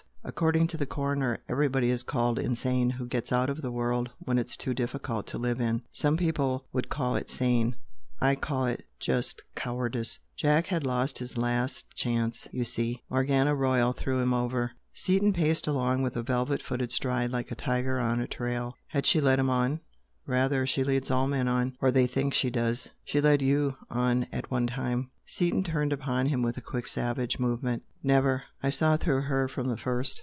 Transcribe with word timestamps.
according 0.23 0.67
to 0.67 0.77
the 0.77 0.85
coroner. 0.85 1.39
Everybody 1.49 1.89
is 1.89 2.03
called 2.03 2.37
'insane' 2.37 2.91
who 2.91 3.07
gets 3.07 3.31
out 3.31 3.49
of 3.49 3.63
the 3.63 3.71
world 3.71 4.07
when 4.19 4.37
it's 4.37 4.55
too 4.55 4.71
difficult 4.75 5.25
to 5.27 5.37
live 5.39 5.59
in. 5.59 5.81
Some 5.91 6.15
people 6.15 6.67
would 6.71 6.89
call 6.89 7.15
it 7.15 7.27
sane. 7.27 7.75
I 8.21 8.35
call 8.35 8.67
it 8.67 8.85
just 8.99 9.41
cowardice! 9.55 10.19
Jack 10.37 10.67
had 10.67 10.85
lost 10.85 11.17
his 11.17 11.37
last 11.39 11.89
chance, 11.95 12.47
you 12.51 12.63
see. 12.63 13.01
Morgana 13.09 13.55
Royal 13.55 13.93
threw 13.93 14.19
him 14.19 14.31
over." 14.33 14.71
Seaton 14.93 15.33
paced 15.33 15.65
along 15.65 16.03
with 16.03 16.15
a 16.15 16.21
velvet 16.23 16.61
footed 16.61 16.91
stride 16.91 17.31
like 17.31 17.49
a 17.51 17.55
tiger 17.55 17.99
on 17.99 18.21
a 18.21 18.27
trail. 18.27 18.75
"Had 18.89 19.07
she 19.07 19.19
led 19.19 19.39
him 19.39 19.49
on?" 19.49 19.79
"Rather! 20.27 20.67
She 20.67 20.83
leads 20.83 21.09
all 21.09 21.25
men 21.25 21.47
'on' 21.47 21.75
or 21.81 21.89
they 21.91 22.05
think 22.05 22.35
she 22.35 22.51
does. 22.51 22.91
She 23.03 23.19
led 23.19 23.41
YOU 23.41 23.75
on 23.89 24.27
at 24.31 24.51
one 24.51 24.67
time!" 24.67 25.09
Seaton 25.25 25.63
turned 25.63 25.93
upon 25.93 26.25
him 26.27 26.41
with 26.41 26.57
a 26.57 26.61
quick, 26.61 26.87
savage 26.89 27.39
movement. 27.39 27.83
"Never! 28.03 28.43
I 28.61 28.69
saw 28.69 28.97
through 28.97 29.21
her 29.21 29.47
from 29.47 29.69
the 29.69 29.77
first! 29.77 30.19